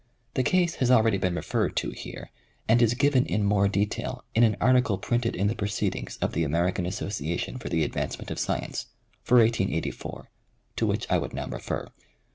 [0.33, 2.31] The case has already been referred to here
[2.67, 6.43] and is given in more detail in an article printed in the proceedings of the
[6.43, 8.87] American Association for the Advancement of Science,
[9.21, 10.31] for 1884,
[10.77, 11.87] to which I would now refer.